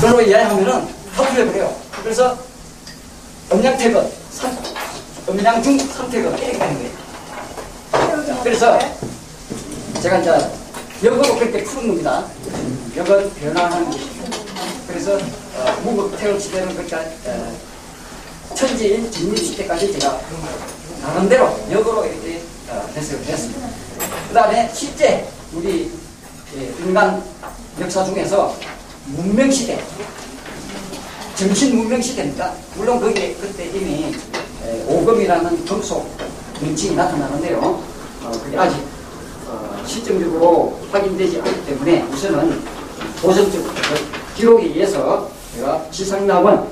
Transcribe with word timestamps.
그걸로 0.00 0.22
이해하면은 0.22 0.88
다 1.14 1.22
풀려버려요. 1.28 1.76
그래서 2.02 2.38
음양태극, 3.52 4.10
산, 4.30 4.56
음양중 5.28 5.78
선택은 5.78 6.38
이렇게 6.38 6.52
되는 6.52 6.90
거예요. 7.92 8.40
그래서 8.42 8.78
제가 10.00 10.18
이제 10.20 10.50
역으로 11.04 11.34
그렇게 11.38 11.62
푸는 11.64 11.88
겁니다. 11.88 12.24
역은 12.96 13.34
변화하는 13.34 13.90
것입니다. 13.90 14.38
그래서 14.88 15.16
어, 15.16 15.80
무국 15.84 16.16
태울 16.16 16.40
시대는 16.40 16.68
그러니까 16.74 17.00
어, 17.26 17.58
천지인 18.54 19.10
진립 19.12 19.36
시대까지 19.36 19.92
제가 19.98 20.18
나름대로 21.02 21.60
역으로 21.70 22.06
이렇게 22.06 22.40
어, 22.70 22.88
해석을 22.96 23.22
했습니다. 23.26 23.68
그 24.28 24.34
다음에 24.34 24.70
실제 24.72 25.28
우리 25.52 25.92
예, 26.56 26.74
인간 26.82 27.22
역사 27.78 28.02
중에서 28.02 28.56
문명 29.16 29.50
시대, 29.50 29.82
정신 31.36 31.76
문명 31.76 32.00
시대입니다. 32.00 32.52
물론 32.76 33.00
거기에 33.00 33.34
그때 33.40 33.66
이미 33.66 34.14
에, 34.64 34.84
오금이라는 34.86 35.64
금속 35.64 36.08
명칭이 36.60 36.94
나타나는데요. 36.96 37.58
어, 37.58 38.30
그게 38.44 38.56
아직 38.58 38.78
어, 39.48 39.82
실증적으로 39.86 40.78
확인되지 40.92 41.40
않기 41.40 41.66
때문에 41.66 42.02
우선은 42.02 42.62
도전적 43.20 43.62
기록에 44.36 44.66
의해서 44.66 45.30
제가 45.56 45.84
지상낙원 45.90 46.68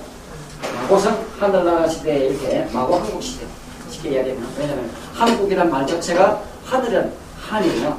마고성 0.82 1.24
하늘나라 1.38 1.88
시대 1.88 2.27
이렇게 2.27 2.66
마고 2.73 2.96
한국 2.96 3.23
시대 3.23 3.46
쉽게 3.91 4.10
이야기하면 4.10 4.46
왜냐하면 4.59 4.91
한국이란 5.15 5.70
말 5.70 5.87
자체가 5.87 6.43
하늘은 6.66 7.12
한이에요. 7.41 7.98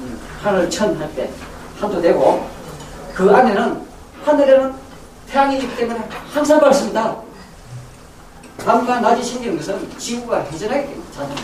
음, 0.00 0.20
하늘 0.42 0.68
천 0.70 0.96
할 0.96 1.08
때 1.14 1.30
한도 1.78 2.00
되고 2.00 2.46
그 3.16 3.34
안에는 3.34 3.80
하늘에는 4.26 4.74
태양이 5.26 5.56
있기 5.56 5.74
때문에 5.74 6.06
항상 6.34 6.60
밝습니다. 6.60 7.16
밤과 8.58 9.00
낮이 9.00 9.24
생기는 9.24 9.56
것은 9.56 9.98
지구가 9.98 10.44
회전하기 10.44 10.86
때문에 10.86 11.10
자동. 11.14 11.34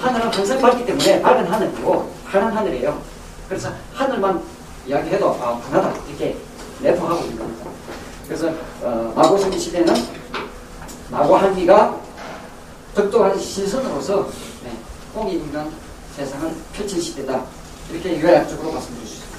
하늘은 0.00 0.32
항상 0.32 0.60
밝기 0.60 0.86
때문에 0.86 1.20
밝은 1.20 1.46
하늘이고 1.48 2.12
파란 2.24 2.56
하늘이에요. 2.56 3.02
그래서 3.48 3.72
하늘만 3.92 4.40
이야기해도 4.86 5.30
아 5.42 5.58
분하다 5.58 5.92
이렇게 6.08 6.36
내포하고 6.80 7.24
있는 7.24 7.38
겁니다. 7.38 7.70
그래서 8.28 8.52
어, 8.82 9.12
마고성기 9.16 9.58
시대는 9.58 9.92
마고한기가 11.10 11.96
덕도한 12.94 13.36
신선으로서 13.40 14.28
네, 14.62 14.72
공인인간 15.12 15.68
세상을 16.16 16.54
펼친 16.72 17.00
시대다 17.00 17.42
이렇게 17.90 18.20
요약적으로 18.20 18.72
말씀드릴 18.72 19.08
수 19.08 19.14
있습니다. 19.14 19.31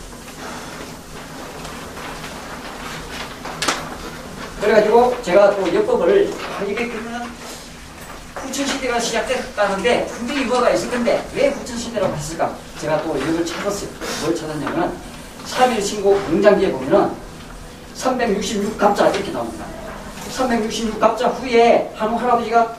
그래가지고 4.64 5.22
제가 5.22 5.56
또 5.58 5.73
역법을 5.75 6.33
아, 6.58 6.64
이게 6.64 6.88
그러면 6.88 7.30
후천시대가 8.36 8.97
시작됐다는데 8.97 10.05
분명히 10.05 10.45
뭐가 10.45 10.70
있을 10.70 10.89
건데 10.89 11.22
왜 11.36 11.50
후천시대라고 11.50 12.16
했을까? 12.16 12.55
제가 12.80 13.02
또 13.03 13.17
이걸 13.17 13.45
찾았어요. 13.45 13.89
뭘 14.22 14.33
찾았냐면 14.33 14.97
3일 15.45 15.81
신고 15.81 16.17
공장기에 16.28 16.72
보면은 16.72 17.11
366갑자 17.97 19.14
이렇게 19.14 19.31
나옵니다. 19.33 19.66
366갑자 20.31 21.33
후에 21.33 21.92
한우 21.95 22.16
할아버지가 22.17 22.75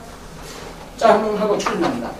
짠 0.96 1.36
하고 1.36 1.58
출연합니다. 1.58 2.10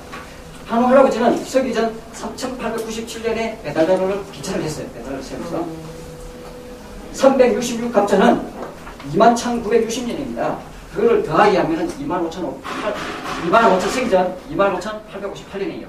한우 0.67 0.87
할아버지는 0.89 1.43
서기 1.43 1.73
전 1.73 1.99
3897년에 2.15 3.62
배달자로를 3.62 4.23
기천을 4.31 4.62
했어요. 4.62 4.87
배달을 4.95 5.23
세워서. 5.23 5.67
366갑자는 7.15 8.64
21,960년입니다. 9.12 10.58
그거를 10.94 11.22
더하기 11.22 11.56
하면 11.56 11.88
25,500, 11.88 12.62
25,000 13.47 13.80
서기전 13.80 14.36
25,858년이에요. 14.50 15.87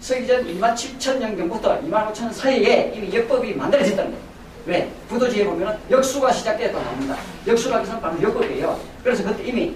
서기전 0.00 0.46
27,000년경부터 0.46 1.84
25,000 1.84 2.32
사이에 2.32 2.92
이미 2.94 3.12
역법이 3.14 3.54
만들어졌다는 3.54 4.10
거예요. 4.10 4.24
왜? 4.66 4.90
부도지에 5.08 5.44
보면 5.44 5.78
역수가 5.90 6.32
시작되었다 6.32 6.80
나옵니다. 6.80 7.16
역수라고 7.46 7.84
해서 7.84 8.00
바로 8.00 8.20
역법이에요. 8.22 8.80
그래서 9.02 9.24
그때 9.24 9.44
이미 9.44 9.74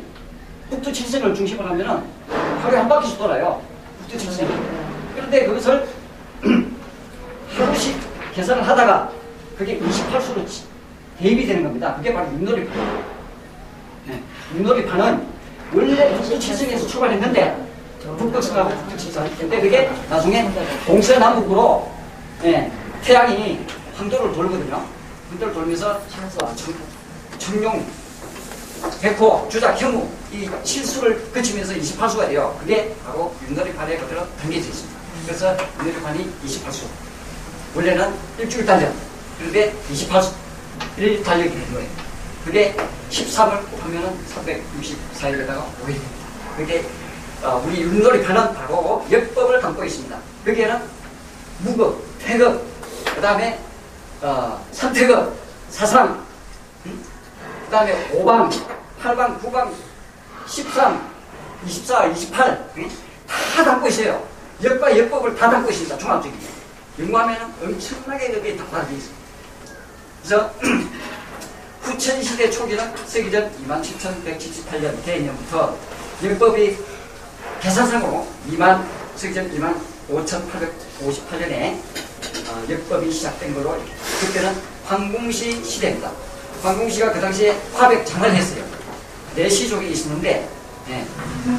북두 0.70 0.92
칠성을 0.92 1.34
중심으로 1.34 1.68
하면은 1.68 2.02
하루에 2.62 2.78
한 2.78 2.88
바퀴씩 2.88 3.18
돌아요. 3.18 3.60
북두 4.00 4.18
칠성이. 4.18 4.48
그런데 5.14 5.44
그것을 5.44 5.88
하루씩 7.56 7.97
계산을 8.34 8.66
하다가 8.66 9.10
그게 9.58 9.78
28수로 9.78 10.47
대입이 11.18 11.46
되는 11.46 11.64
겁니다. 11.64 11.94
그게 11.96 12.12
바로 12.12 12.28
윷놀이판이에요. 12.32 13.04
네. 14.06 14.22
윷놀이 14.56 14.86
판은 14.86 15.26
원래 15.74 16.14
북두 16.14 16.38
칠성에서 16.38 16.86
출발했는데 16.86 17.68
북극성하고 18.18 18.70
북두 18.70 18.96
칠성. 18.96 19.28
근데 19.38 19.60
그게 19.60 19.90
나중에 20.08 20.48
동서남북으로 20.86 21.90
네. 22.42 22.70
태양이 23.02 23.60
황도를 23.96 24.32
돌거든요. 24.32 24.84
황도를 25.30 25.52
돌면서 25.54 26.00
청룡, 27.38 27.84
백호, 29.02 29.48
주작, 29.50 29.80
형우 29.80 30.08
이 30.32 30.48
실수를 30.62 31.30
거치면서 31.32 31.74
28수가 31.74 32.28
돼요. 32.28 32.56
그게 32.60 32.94
바로 33.04 33.34
윷놀이판에 33.48 33.96
그대로 33.96 34.20
담겨져 34.36 34.68
있습니다. 34.68 34.98
그래서 35.26 35.56
윷놀이판이 35.80 36.30
28수. 36.46 36.84
원래는 37.74 38.14
일주일 38.38 38.64
단전. 38.64 38.92
그런데 39.38 39.74
28수. 39.92 40.32
1일 40.99 41.25
달력이 41.25 41.50
되는 41.50 41.75
거예요. 41.75 41.89
그게 42.44 42.77
13을 43.11 43.61
하면은 43.81 44.19
364일에다가 44.34 45.65
5일 45.83 45.87
됩니다. 45.87 46.19
그게 46.56 46.84
어, 47.43 47.62
우리 47.66 47.83
윷놀이판은 47.83 48.55
바로 48.55 49.06
역법을 49.11 49.61
담고 49.61 49.84
있습니다. 49.84 50.19
거기에는 50.44 50.81
무급, 51.61 52.05
태급, 52.19 52.65
그 53.15 53.21
다음에 53.21 53.59
어, 54.22 54.65
선택은 54.72 55.31
사상, 55.71 56.25
음? 56.87 57.05
그 57.65 57.71
다음에 57.71 58.10
5방, 58.10 58.50
8방, 59.03 59.41
9방, 59.41 59.72
13, 60.47 61.10
24, 61.66 62.06
28, 62.06 62.71
음? 62.78 62.91
다 63.27 63.65
담고 63.65 63.89
있어요. 63.89 64.27
역과 64.62 64.99
역법을 64.99 65.37
다 65.37 65.50
담고 65.50 65.71
있습니다. 65.71 65.99
종합적인. 65.99 66.39
연구하면 66.99 67.55
엄청나게 67.62 68.34
여기에 68.34 68.56
다 68.56 68.65
달려 68.71 68.91
있습니다. 68.91 69.17
그래서 70.28 70.53
후천시대 71.81 72.50
초기는 72.50 72.94
서기전 73.06 73.50
27,178년 73.66 75.03
개념부터 75.03 75.75
역법이 76.22 76.77
계산상으로 77.62 78.27
2만, 78.50 78.84
서기전 79.16 79.50
2만 79.50 79.75
5,858년에 80.11 81.78
어, 82.47 82.66
역법이 82.69 83.11
시작된 83.11 83.55
거로 83.55 83.83
그때는 84.21 84.55
황궁시 84.84 85.65
시대입니다. 85.65 86.12
황궁시가 86.62 87.10
그 87.12 87.21
당시에 87.22 87.59
화백장을 87.72 88.31
했어요. 88.31 88.65
네 89.34 89.49
시족이 89.49 89.93
있었는데 89.93 90.47
네, 90.89 91.06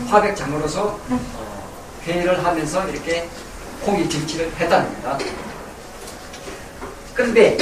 화백장으로서 0.09 0.99
어, 1.09 1.69
회의를 2.03 2.45
하면서 2.45 2.87
이렇게 2.87 3.27
공익 3.83 4.11
정치를 4.11 4.51
했다는 4.59 4.85
겁니다. 5.01 5.17
그런데 7.15 7.57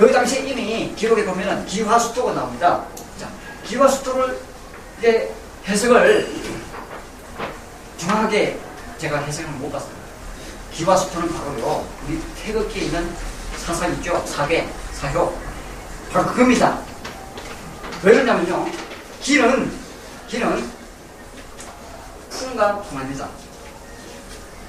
그 0.00 0.10
당시에 0.10 0.40
이미 0.48 0.94
기록에 0.96 1.26
보면은 1.26 1.66
기화수토가 1.66 2.32
나옵니다. 2.32 2.86
자, 3.18 3.28
기화수토를 3.66 4.40
이제 4.98 5.30
해석을 5.66 6.26
정확하게 7.98 8.58
제가 8.96 9.18
해석을 9.18 9.50
못 9.58 9.70
봤습니다. 9.70 10.00
기화수토는 10.72 11.28
바로요, 11.34 11.86
우리 12.08 12.18
태극기에 12.42 12.84
있는 12.84 13.14
사상 13.58 13.92
있죠? 13.96 14.24
사계, 14.24 14.66
사효. 14.94 15.36
바로 16.10 16.28
그겁니다. 16.28 16.80
왜 18.02 18.12
그러냐면요, 18.14 18.70
기는, 19.20 19.70
기는 20.28 20.70
풍과 22.30 22.78
풍합니다. 22.80 23.28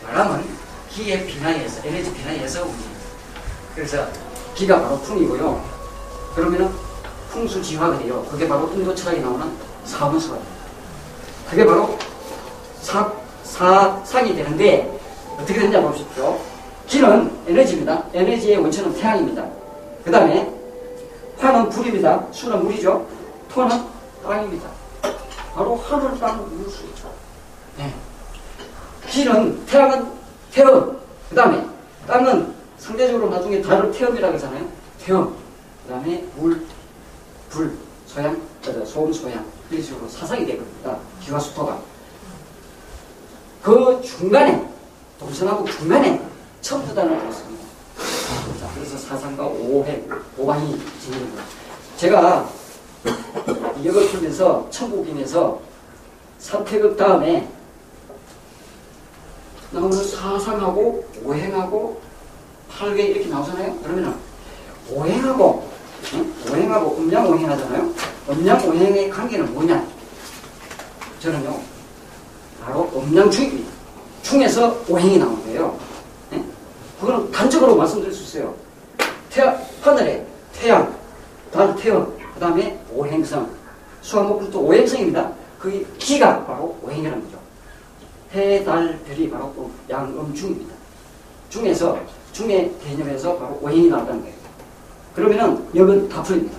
말하면 0.04 0.58
기의 0.90 1.26
비나이에서, 1.26 1.88
에너지 1.88 2.14
비나이에서 2.14 2.66
우리. 2.66 2.76
그래서 3.76 4.10
기가 4.56 4.82
바로 4.82 4.98
풍이고요. 5.00 5.64
그러면은 6.36 6.70
풍수지화가 7.32 8.00
돼요. 8.00 8.26
그게 8.30 8.48
바로 8.48 8.70
인도 8.74 8.94
철학에 8.94 9.22
나오는 9.22 9.46
사원수가 9.86 10.36
돼요. 10.36 10.46
그게 11.50 11.66
바로 11.66 11.98
사, 12.82 13.12
사 13.44 14.00
상이 14.04 14.36
되는데, 14.36 15.00
어떻게 15.38 15.60
되냐 15.60 15.82
보십시오. 15.82 16.40
기는 16.88 17.32
에너지입니다. 17.48 18.04
에너지의 18.14 18.58
원천은 18.58 18.94
태양입니다. 18.96 19.46
그 20.04 20.12
다음에 20.12 20.52
화는 21.38 21.70
불입니다. 21.70 22.26
수는 22.32 22.64
물이죠. 22.64 23.06
토는 23.50 23.82
땅입니다. 24.24 24.70
바로 25.56 25.76
하늘, 25.76 26.20
땅, 26.20 26.38
물, 26.58 26.70
수 26.70 26.84
있죠. 26.86 27.12
네. 27.78 27.94
기는 29.10 29.66
태양은 29.66 30.06
태음, 30.52 30.98
그 31.30 31.36
다음에 31.36 31.66
땅은 32.08 32.54
상대적으로 32.82 33.30
나중에 33.30 33.62
달을 33.62 33.92
태음이라고 33.92 34.34
하잖아요. 34.34 34.68
태음, 35.00 35.36
그 35.86 35.94
다음에 35.94 36.26
물, 36.36 36.66
불, 37.50 37.78
소양, 38.08 38.42
소음, 38.86 39.14
소양 39.14 39.46
이런 39.70 39.84
식으로 39.84 40.10
사상이 40.10 40.46
되거든요. 40.48 41.00
기와 41.22 41.40
수토가. 41.40 41.80
그 43.62 44.02
중간에 44.04 44.68
동선하고 45.20 45.64
중간에 45.66 46.20
첨부 46.62 46.94
단을 46.96 47.20
뒀습니다. 47.24 47.62
그래서 48.74 48.98
사상과 48.98 49.46
오해, 49.46 50.02
오방이 50.36 50.82
진행됩니다. 51.00 51.44
제가 51.98 52.50
이역을 53.80 54.08
풀면서 54.10 54.68
천국인에서 54.72 55.62
사태극 56.40 56.98
다음에 56.98 57.48
나오는 59.70 60.04
사상하고 60.04 61.06
오행하고 61.24 62.11
팔계 62.78 63.04
이렇게 63.04 63.28
나오잖아요. 63.28 63.78
그러면은 63.80 64.14
오행하고 64.90 65.70
응? 66.14 66.34
오행하고 66.50 66.98
음양 66.98 67.28
오행 67.28 67.50
하잖아요. 67.50 67.94
음양 68.30 68.68
오행의 68.68 69.10
관계는 69.10 69.54
뭐냐? 69.54 69.86
저는요 71.20 71.60
바로 72.64 72.92
음양 72.96 73.30
중입니다. 73.30 73.72
중에서 74.24 74.78
오행이 74.88 75.18
나온 75.18 75.42
거예요. 75.44 75.78
네? 76.30 76.44
그거는 77.00 77.32
단적으로 77.32 77.76
말씀드릴 77.76 78.14
수 78.14 78.24
있어요. 78.24 78.56
태양, 79.30 79.60
하늘에 79.82 80.26
태양, 80.54 80.96
달, 81.52 81.76
태양, 81.76 82.06
그 82.34 82.40
다음에 82.40 82.80
오행성. 82.94 83.50
수학목부터 84.02 84.60
오행성입니다. 84.60 85.32
그게 85.60 85.86
기가 85.98 86.44
바로 86.46 86.78
오행이라는 86.84 87.24
거죠. 87.24 87.40
해, 88.34 88.64
달, 88.64 89.00
별이 89.08 89.30
바로 89.30 89.72
양음중입니다. 89.90 90.74
중에서, 91.50 92.00
중의 92.42 92.72
개념에서 92.84 93.38
바로 93.38 93.60
오행이 93.62 93.88
나왔다는 93.88 94.22
거예요. 94.22 94.36
그러면은 95.16 95.68
여건 95.76 96.10
다 96.10 96.24
풀립니다. 96.24 96.58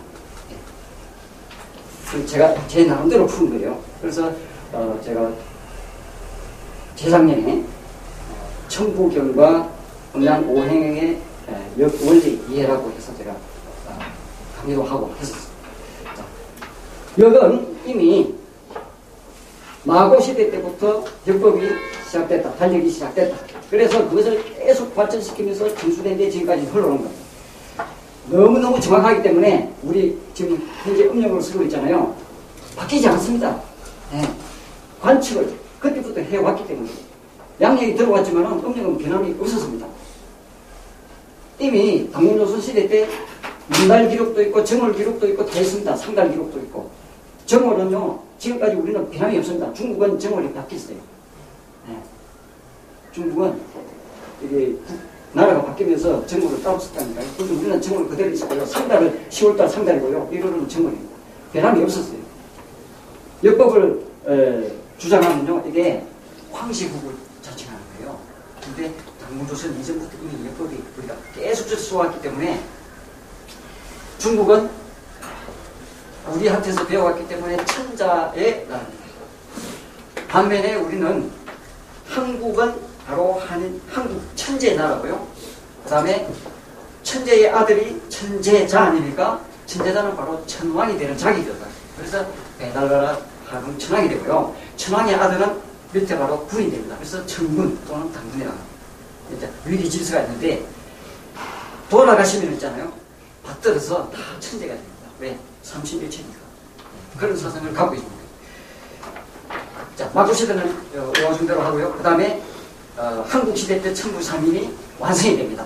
예. 2.15 2.27
제가 2.27 2.55
제 2.69 2.85
나름대로 2.85 3.27
푸는 3.27 3.59
거예요. 3.59 3.81
그래서 4.01 4.33
어 4.73 5.01
제가 5.05 5.33
재작년에 6.95 7.65
청부경과 8.69 9.69
음양 10.15 10.49
오행의 10.49 11.19
역 11.81 11.93
원리 12.07 12.41
이해라고 12.49 12.91
해서 12.93 13.17
제가 13.17 13.33
어, 13.33 13.99
강의도 14.61 14.85
하고 14.85 15.13
했었습니다. 15.19 15.53
역은 17.19 17.77
이미 17.87 18.33
마고 19.85 20.21
시대 20.21 20.51
때부터 20.51 21.05
역법이 21.27 21.69
시작됐다. 22.07 22.55
달력이 22.55 22.89
시작됐다. 22.91 23.37
그래서 23.69 24.09
그것을 24.09 24.43
계속 24.59 24.95
발전시키면서 24.95 25.75
중수된 25.77 26.17
데 26.17 26.31
지금까지 26.31 26.63
흘러온 26.67 26.99
겁니다. 26.99 27.23
너무너무 28.27 28.81
정확하기 28.81 29.23
때문에 29.23 29.73
우리 29.83 30.17
지금 30.35 30.69
현재 30.85 31.05
음력을 31.05 31.43
쓰고 31.43 31.65
있잖아요. 31.65 32.15
바뀌지 32.77 33.09
않습니다. 33.09 33.61
네. 34.13 34.23
관측을 35.01 35.53
그때부터 35.81 36.21
해왔기 36.21 36.67
때문에 36.67 36.89
양력이 37.61 37.95
들어왔지만 37.97 38.45
음력은 38.45 38.99
변함이 38.99 39.35
없었습니다. 39.41 39.87
이미 41.59 42.11
당문조선 42.11 42.61
시대 42.61 42.87
때 42.87 43.09
문달 43.69 44.09
기록도 44.09 44.43
있고 44.43 44.63
정월 44.63 44.95
기록도 44.95 45.29
있고 45.29 45.45
다 45.47 45.59
있습니다. 45.59 45.97
상달 45.97 46.31
기록도 46.31 46.59
있고 46.61 46.91
정월은요 47.47 48.32
지금까지 48.43 48.75
우리는 48.75 49.09
변함이 49.09 49.39
없습니다. 49.39 49.73
중국은 49.73 50.19
정월이 50.19 50.53
바뀌었어요. 50.53 50.97
네. 51.87 52.03
중국은 53.13 53.61
이게 54.43 54.75
나라가 55.33 55.65
바뀌면서 55.65 56.27
정월을 56.27 56.61
따로 56.61 56.77
썼다니까요. 56.77 57.25
그래서 57.37 57.55
우리는 57.55 57.81
정월 57.81 58.09
그대로 58.09 58.31
있었고요. 58.31 58.67
상달은 58.67 59.29
10월달 59.31 59.69
상달이고요. 59.69 60.29
1월은 60.33 60.69
정월입니다. 60.69 61.15
변함이 61.53 61.85
없었어요. 61.85 62.19
역법을 63.45 64.07
에, 64.27 64.73
주장하면요. 64.99 65.65
이게 65.69 66.05
황시국을 66.51 67.15
자칭하는 67.43 67.81
거예요. 67.99 68.19
근데 68.65 68.93
당무조선 69.21 69.79
이전부터 69.79 70.17
이미 70.21 70.49
역법이 70.49 70.83
우리가 70.99 71.15
계속 71.37 71.69
써왔기 71.69 72.21
때문에 72.23 72.61
중국은 74.19 74.82
우리한테서 76.29 76.87
배워왔기 76.87 77.29
때문에 77.29 77.57
천자의 77.65 78.67
나라입니다. 78.69 79.03
반면에 80.29 80.77
우리는 80.77 81.31
한국은 82.07 82.75
바로 83.07 83.35
한, 83.35 83.81
한국 83.91 84.23
천재 84.37 84.75
나라고요. 84.75 85.27
그 85.85 85.91
다음에 85.91 86.29
천재의 87.03 87.51
아들이 87.51 88.01
천재자 88.09 88.81
아닙니까? 88.81 89.41
천재자는 89.67 90.17
바로 90.17 90.45
천왕이 90.47 90.99
되는 90.99 91.17
자기거든. 91.17 91.67
그래서 91.97 92.25
배달나라 92.59 93.19
하금 93.47 93.77
천왕이 93.79 94.09
되고요. 94.09 94.55
천왕의 94.77 95.15
아들은 95.15 95.61
밑에 95.93 96.19
바로 96.19 96.47
군이 96.47 96.71
됩니다. 96.71 96.97
그래서 96.99 97.25
천군 97.27 97.79
또는 97.87 98.11
당군이라고 98.13 98.57
이제 99.37 99.51
위리 99.67 99.91
질서가 99.91 100.23
있는데 100.23 100.65
돌아가시면 101.91 102.55
있잖아요. 102.55 102.93
받들어서 103.45 104.11
다 104.11 104.19
천재가 104.41 104.73
됩니다. 104.75 104.93
왜? 105.19 105.39
31체니까. 105.65 106.43
그런 107.19 107.37
사상을 107.37 107.73
갖고 107.73 107.95
있습니다. 107.95 108.23
자, 109.97 110.11
마구시대는 110.15 110.75
오중대로 111.31 111.61
하고요. 111.61 111.93
그 111.95 112.03
다음에 112.03 112.43
어, 112.97 113.25
한국시대 113.29 113.81
때 113.81 113.95
천부삼인이 113.95 114.77
완성이 114.99 115.37
됩니다. 115.37 115.65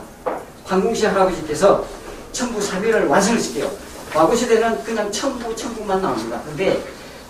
황궁시 0.64 1.06
할아버지께서 1.06 1.84
천부삼인을 2.32 3.06
완성을 3.06 3.40
시켜요. 3.40 3.70
마구시대는 4.14 4.84
그냥 4.84 5.10
천부, 5.10 5.54
천부만 5.54 6.00
나옵니다. 6.02 6.40
근데 6.44 6.82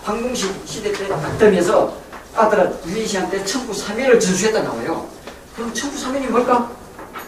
황궁시 0.03 0.53
시대 0.65 0.91
때 0.91 1.07
박덤에서 1.07 1.95
아들 2.35 2.75
유희씨한테 2.85 3.43
천부삼인을 3.45 4.19
전수했다 4.19 4.61
나와요. 4.63 5.07
그럼 5.55 5.73
천부삼인이 5.73 6.27
뭘까? 6.27 6.71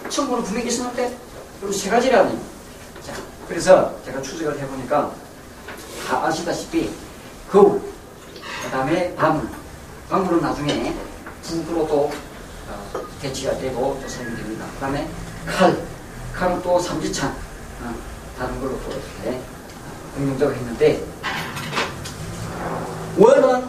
천부는 0.09 0.43
분명히 0.43 0.67
있었는데 0.67 1.15
그럼 1.59 1.73
세 1.73 1.89
가지라니. 1.89 2.37
자, 3.05 3.13
그래서 3.47 3.93
제가 4.05 4.21
추적을 4.21 4.57
해보니까 4.59 5.11
다 6.09 6.25
아시다시피 6.25 6.91
거울, 7.51 7.79
그 8.63 8.71
다음에 8.71 9.13
밤물, 9.15 9.47
밤물은 10.09 10.41
나중에 10.41 10.95
북으로도 11.43 12.11
어, 12.67 13.01
대치가 13.21 13.55
되고 13.59 13.99
또 14.01 14.07
사용됩니다. 14.07 14.65
그 14.73 14.79
다음에 14.79 15.07
칼, 15.45 15.77
칼은 16.33 16.63
또 16.63 16.79
삼지창, 16.79 17.29
어, 17.29 17.95
다른 18.39 18.59
걸로 18.59 18.71
또 18.81 18.89
이렇게 18.89 19.39
응용적으로 20.17 20.55
했는데 20.55 21.05
원은 23.15 23.67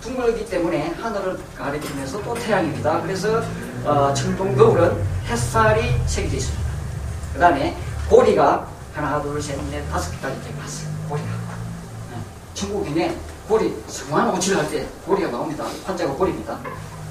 둥글기 0.00 0.48
때문에 0.48 0.94
하늘을 1.02 1.38
가리키면서 1.54 2.22
또 2.22 2.32
태양입니다. 2.32 3.02
그래서 3.02 3.42
어, 3.84 4.14
청동 4.14 4.56
거울은 4.56 5.04
햇살이 5.26 6.00
새겨져 6.06 6.36
있습니다. 6.36 6.70
그 7.34 7.38
다음에 7.38 7.76
고리가 8.08 8.66
하나, 8.94 9.20
둘, 9.20 9.40
셋, 9.42 9.62
넷, 9.70 9.86
다섯 9.90 10.10
개까지 10.12 10.34
이렇게 10.36 10.54
갔어요. 10.58 10.88
고리가. 11.10 11.37
네. 12.58 12.66
천국인에 12.66 13.16
고리, 13.48 13.74
성한 13.86 14.34
오치를 14.34 14.58
할 14.58 14.68
때 14.68 14.86
고리가 15.06 15.30
나옵니다. 15.30 15.64
환자가 15.84 16.12
고리입니다. 16.14 16.58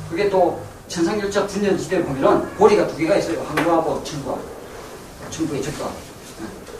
그게 0.09 0.29
또 0.29 0.61
천상열차 0.87 1.47
분년 1.47 1.77
시대에 1.77 2.03
보면은 2.03 2.55
고리가 2.57 2.87
두 2.87 2.97
개가 2.97 3.15
있어요. 3.15 3.41
항구하고 3.43 4.03
천구하고. 4.03 4.41
천구의 5.29 5.63
적도하고. 5.63 5.95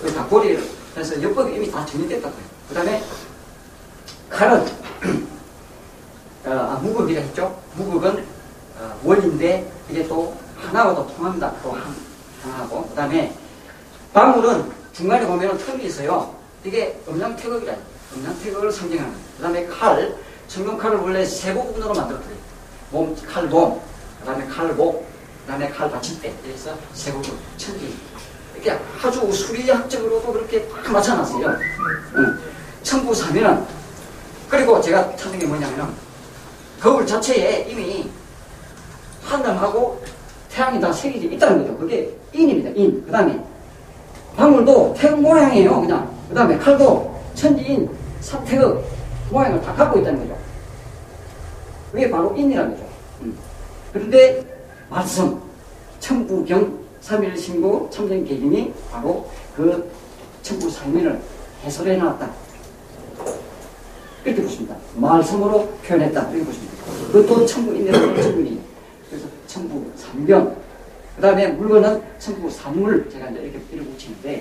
네. 0.04 0.14
다 0.14 0.26
고리를 0.26 0.64
해서 0.98 1.22
역법이 1.22 1.56
이미 1.56 1.72
다 1.72 1.86
정리됐다고요. 1.86 2.42
그 2.70 2.76
다음에 2.76 3.04
칼은 4.30 4.66
아, 6.46 6.80
무극이라 6.82 7.22
했죠. 7.22 7.58
무극은 7.76 8.26
어, 8.80 9.00
원인데 9.04 9.70
이게 9.90 10.08
또더 10.08 11.08
통합니다. 11.16 11.54
또 11.64 11.72
한, 11.72 11.96
하나하고. 12.44 12.88
그 12.90 12.96
다음에 12.96 13.34
방울은 14.14 14.72
중간에 14.94 15.26
보면 15.26 15.58
틈이 15.58 15.86
있어요. 15.86 16.34
이게 16.64 17.00
음양태극이라 17.08 17.74
음양태극을 18.16 18.72
상징하는 18.72 19.14
그 19.38 19.44
다음에 19.44 19.66
칼, 19.68 20.16
청룡칼을 20.48 20.98
원래 20.98 21.26
세 21.26 21.54
부분으로 21.54 21.94
만들었거든요. 21.94 22.38
몸, 22.92 23.16
칼 23.28 23.48
몸, 23.48 23.82
그 24.20 24.26
다음에 24.26 24.46
칼 24.48 24.74
목, 24.74 25.06
그 25.46 25.52
다음에 25.52 25.70
칼 25.70 25.92
받침대. 25.92 26.34
그래서 26.44 26.76
세 26.94 27.12
부분, 27.12 27.38
천기. 27.58 27.96
이렇게 28.56 28.80
아주 29.04 29.32
수리학적으로도 29.32 30.34
그렇게 30.34 30.68
딱 30.70 30.92
맞춰놨어요. 30.92 31.48
응. 32.16 32.40
청부사면은, 32.84 33.66
그리고 34.50 34.82
제가 34.82 35.16
찾은 35.16 35.38
게 35.38 35.46
뭐냐면은, 35.46 35.88
거울 36.80 37.06
자체에 37.06 37.68
이미 37.70 38.10
하늘하고 39.24 40.02
태양이 40.50 40.80
다 40.80 40.92
색이 40.92 41.20
있다는 41.36 41.64
거죠. 41.64 41.78
그게 41.78 42.16
인입니다. 42.34 42.70
인. 42.72 43.04
그 43.06 43.12
다음에 43.12 43.44
방울도 44.36 44.96
태극 44.98 45.20
모양이에요. 45.22 45.82
그냥. 45.82 46.18
그 46.30 46.36
다음에 46.36 46.58
칼도 46.58 47.17
천지인 47.38 47.88
삼태극 48.20 48.84
모양을 49.32 49.62
다 49.62 49.72
갖고 49.74 50.00
있다는 50.00 50.22
거죠. 50.22 50.36
그게 51.92 52.10
바로 52.10 52.36
인이라는 52.36 52.72
거죠. 52.72 52.84
음. 53.22 53.38
그런데 53.94 54.44
말씀, 54.90 55.40
천부경, 56.00 56.80
삼일신고, 57.00 57.92
참전계경이 57.92 58.74
바로 58.92 59.30
그 59.56 59.90
천부삼인을 60.42 61.22
해설해 61.64 61.98
놨다. 61.98 62.30
이렇게 64.26 64.42
보십니다. 64.42 64.76
말씀으로 64.96 65.70
표현했다. 65.86 66.32
이렇게 66.32 66.44
보십니다. 66.44 66.74
그것도 67.12 67.46
천부인데 67.46 67.92
천부인. 67.92 68.60
그래서 69.10 69.28
천부 69.46 69.86
삼경. 69.96 70.58
그 71.16 71.22
다음에 71.22 71.48
물건은 71.50 72.02
천부 72.18 72.50
삼물. 72.50 73.10
제가 73.10 73.30
이제 73.30 73.42
이렇게 73.42 73.60
이렇게 73.72 73.90
붙이는데 73.92 74.36